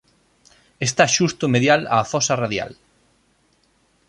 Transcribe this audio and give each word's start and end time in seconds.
Está 0.87 1.05
xusto 1.15 1.45
medial 1.53 1.81
á 1.95 1.97
fosa 2.11 2.39
radial. 2.43 2.71